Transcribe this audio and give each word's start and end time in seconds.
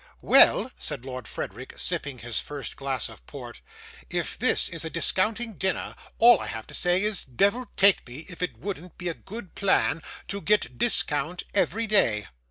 'Well,' 0.23 0.71
said 0.79 1.05
Lord 1.05 1.27
Frederick, 1.27 1.75
sipping 1.77 2.17
his 2.17 2.39
first 2.39 2.75
glass 2.75 3.07
of 3.07 3.23
port, 3.27 3.61
'if 4.09 4.35
this 4.35 4.67
is 4.67 4.83
a 4.83 4.89
discounting 4.89 5.53
dinner, 5.53 5.95
all 6.17 6.39
I 6.39 6.47
have 6.47 6.65
to 6.65 6.73
say 6.73 7.03
is, 7.03 7.23
deyvle 7.23 7.67
take 7.75 8.07
me, 8.07 8.25
if 8.27 8.41
it 8.41 8.57
wouldn't 8.57 8.97
be 8.97 9.09
a 9.09 9.13
good 9.13 9.53
pla 9.53 9.91
an 9.91 10.01
to 10.27 10.41
get 10.41 10.79
discount 10.79 11.43
every 11.53 11.85
day. 11.85 12.25